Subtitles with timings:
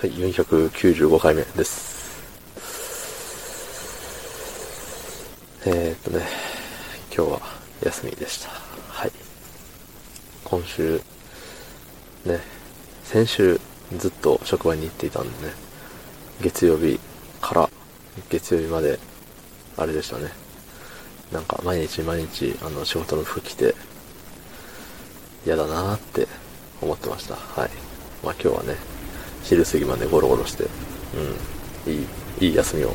[0.00, 2.22] はい、495回目です。
[5.66, 6.24] えー、っとね、
[7.14, 7.40] 今日は
[7.82, 8.48] 休みでした。
[8.88, 9.12] はい。
[10.42, 11.02] 今週、
[12.24, 12.40] ね、
[13.04, 13.60] 先週
[13.98, 15.52] ずっと職場に行っていたんでね、
[16.40, 16.98] 月曜日
[17.42, 17.68] から
[18.30, 18.98] 月曜日まで、
[19.76, 20.30] あれでしたね。
[21.30, 23.74] なんか毎日毎日、あの、仕事の服着て、
[25.44, 26.26] 嫌だなーって
[26.80, 27.34] 思ってました。
[27.36, 27.70] はい。
[28.24, 28.99] まあ今日はね、
[29.42, 30.64] 昼過ぎまでゴロゴロして、
[31.86, 31.96] うん、い
[32.40, 32.94] い、いい休みを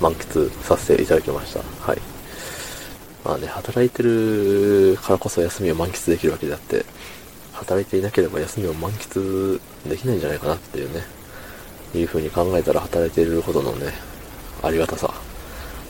[0.00, 1.60] 満喫させていただきました。
[1.60, 1.98] はい。
[3.24, 6.84] まあね、働いてるからこそ休みを満喫できるわけであって、
[7.52, 11.02] 働いていなければ休みを満喫できないんじゃないかなっていうね、
[11.94, 13.92] いう風に考えたら働いていることのね、
[14.62, 15.12] ありがたさ、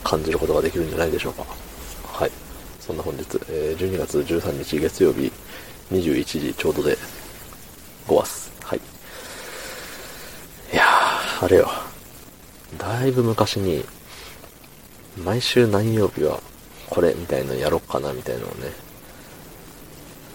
[0.04, 1.44] 感じることができるんじゃないでしょうか。
[2.04, 2.30] はい。
[2.80, 5.32] そんな本日、え12月13日月曜日
[5.90, 6.98] 21時ちょうどで
[8.06, 8.26] 5話はい。
[8.26, 8.51] いやー、
[11.42, 11.68] あれよ。
[12.78, 13.84] だいぶ昔に、
[15.24, 16.38] 毎週何曜日は
[16.88, 18.70] これみたいのやろっかなみたいなのをね、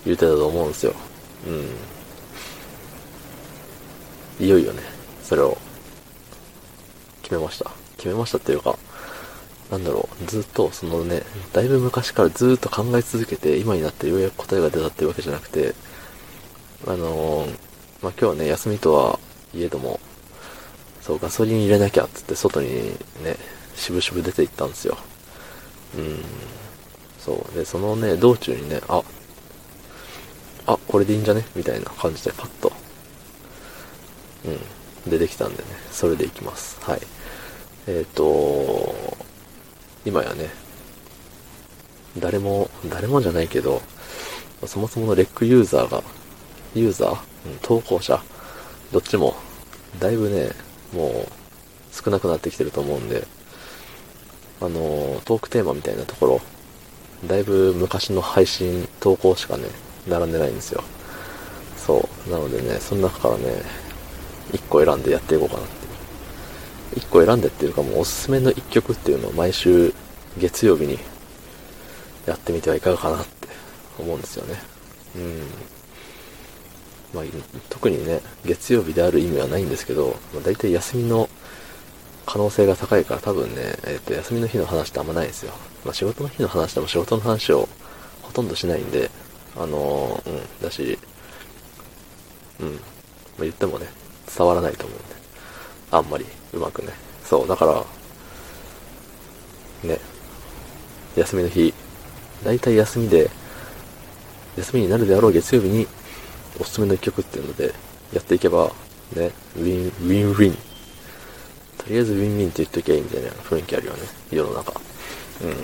[0.03, 0.93] 言ってたと思うんですよ。
[1.47, 1.49] う
[4.41, 4.45] ん。
[4.45, 4.81] いよいよね、
[5.23, 5.57] それを
[7.21, 7.71] 決めました。
[7.95, 8.77] 決めましたっていうか、
[9.71, 15.73] なんだろう、ずっとそのね、だいぶ昔からずっと考え続けて、今になってようやく答えが出たっていうわけじゃなくて、
[16.85, 17.51] あのー、
[18.01, 19.19] まあ、今日はね、休みとは
[19.53, 20.01] いえども、
[21.07, 22.91] そう、ガソリン入れなきゃっつって外に
[23.23, 23.37] ね、
[23.77, 24.97] しぶしぶ出て行ったんですよ。
[25.97, 26.19] うん。
[27.17, 27.55] そう。
[27.55, 29.01] で、そのね、道中にね、あ、
[30.65, 31.45] あ、これでいいんじゃね？
[31.55, 32.73] みたいな感じでパッと、
[34.43, 36.77] うん、出てきたんでね、それで行きます。
[36.81, 37.01] はい。
[37.87, 38.93] えっ、と、
[40.03, 40.49] 今やね、
[42.17, 43.81] 誰も、誰もじゃないけど、
[44.65, 46.03] そもそものレックユーザーが、
[46.75, 48.21] ユーザー、うん、投稿者、
[48.91, 49.37] どっちも、
[50.01, 51.27] だいぶね、もう、
[51.91, 53.25] 少なくなってきてると思うんで、
[54.61, 56.41] あの、トークテーマみたいなところ、
[57.25, 59.65] だいぶ昔の配信、投稿しかね、
[60.07, 60.83] 並んでないんですよ。
[61.77, 62.31] そう。
[62.31, 63.63] なのでね、その中からね、
[64.53, 65.97] 一個選んでやっていこうかなっていう。
[66.95, 69.93] 一個選んでっていうかもうおすすめの一曲っていうのを毎週
[70.37, 70.97] 月曜日に
[72.25, 73.47] やってみてはいかがかなって
[73.99, 74.59] 思うんですよね。
[75.15, 75.41] うん。
[77.13, 77.23] まあ、
[77.69, 81.29] 特にね、月曜日である意味はないんですけど、まあ、大体休みの
[82.25, 85.53] 可能性が高いから多分ね、えっ、と、休みの日の話ってあんまないんですよ。
[85.85, 87.69] まあ、仕事の日の話でも仕事の話を
[88.21, 89.09] ほとんどしないんで、
[89.55, 90.99] あのーうん、だし、
[92.59, 92.79] うん、ま
[93.39, 93.87] あ、言ってもね、
[94.37, 95.05] 伝わらないと思うんで、
[95.91, 96.89] あんまりうまくね。
[97.23, 97.85] そう、だから、
[99.89, 99.99] ね、
[101.15, 101.73] 休みの日、
[102.43, 103.29] 大体休みで、
[104.57, 105.87] 休みになるであろう月曜日に、
[106.59, 107.73] おすすめの曲っていうので、
[108.13, 108.71] やっていけば、
[109.15, 110.53] ね、ウィン、ウィンウィン。
[111.77, 113.99] とりあえずウィンウィンって言っときゃいいみたいな雰囲気あるよね、
[114.31, 114.73] 世の中。
[115.41, 115.55] うん、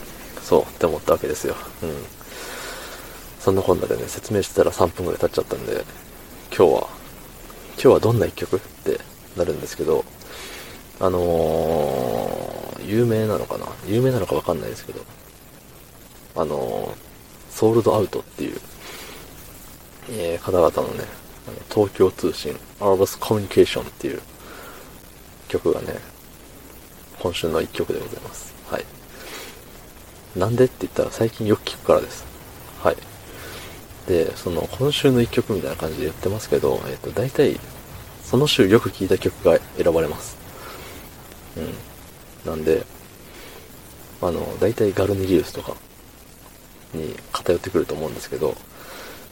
[0.41, 1.55] そうって思ったわけですよ。
[1.81, 1.93] うん。
[3.39, 5.83] そんなこんなでね、説明してたら3分くらい経っちゃったんで、
[6.55, 6.87] 今日は、
[7.75, 8.57] 今日はどんな一曲？
[8.57, 8.99] って
[9.35, 10.05] なるんですけど、
[10.99, 13.65] あのー、有名なのかな？
[13.87, 15.01] 有名なのかわかんないですけど、
[16.35, 16.93] あのー、
[17.51, 18.61] ソールドアウトっていう、
[20.09, 21.05] えー、方々のね、
[21.47, 24.21] あの東京通信、アーバスコミュニケーションっていう
[25.47, 25.95] 曲がね、
[27.19, 28.53] 今週の一曲でございます。
[28.69, 28.85] はい。
[30.37, 32.25] なんでって言ったら最近よく聞くからです。
[32.81, 32.97] はい。
[34.07, 37.59] で、その、今週の一曲みたいな感じで言ってますけど、えっ、と、大体、
[38.23, 40.37] その週よく聴いた曲が選ばれます。
[41.55, 42.49] うん。
[42.49, 42.83] なんで、
[44.21, 45.75] あの、大体ガルニリウスとか
[46.93, 48.55] に偏ってくると思うんですけど、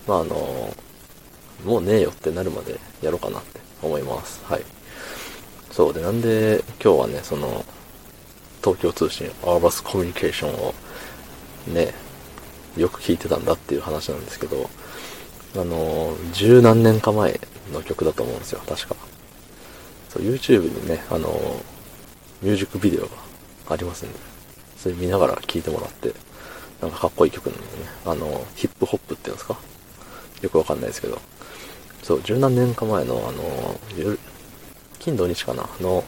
[0.07, 0.75] まああの、
[1.66, 4.41] もうねえよってなるまでやろうかなって思います。
[4.45, 4.63] はい。
[5.72, 7.63] そうで、なんで今日はね、その、
[8.63, 10.73] 東京通信アーバスコミュニケーションを
[11.67, 11.94] ね、
[12.78, 14.69] よく聞いてたんだっていう話なんですけど、
[15.56, 17.40] あの、十何年か前
[17.73, 18.95] の曲だと思うんですよ、確か。
[20.09, 21.61] そう YouTube にね、あの、
[22.41, 23.09] ミュージックビデオが
[23.70, 24.20] ありますんで、
[24.78, 26.14] それ見ながら聴いてもらって、
[26.81, 27.70] なんかかっこいい曲なんでね、
[28.05, 29.58] あの、ヒップホップっていうんですか？
[30.41, 31.20] よくわかんないですけど、
[32.03, 34.17] そう、十何年か前の、あの、夜、
[34.99, 35.70] 金土日かな？
[35.79, 36.03] の、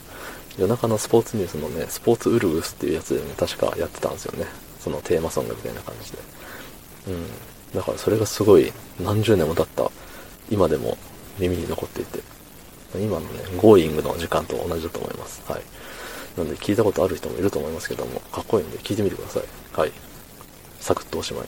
[0.57, 4.45] 夜中のスポーツニュースのね、スポーツウルグスっていうやつでね、確かやってたんですよね。
[4.79, 6.17] そのテーマソングみたいな感じで。
[7.07, 7.25] うん。
[7.73, 9.89] だからそれがすごい何十年も経った
[10.51, 10.97] 今でも
[11.39, 12.19] 耳に残っていて、
[12.95, 13.27] 今のね、
[13.57, 15.41] Going の時間と同じだと思います。
[15.47, 15.61] はい。
[16.37, 19.43] なんで聞いたことある人もいると思いますけども、かっこいいんで聞いてみてください。
[19.75, 19.91] はい。
[20.79, 21.47] サクッとおしまい。